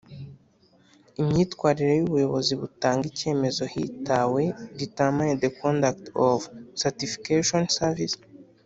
[1.21, 4.41] imyitwarire y ubuyobozi butanga icyemezo hitawe
[4.79, 8.17] determine the conduct of the certification service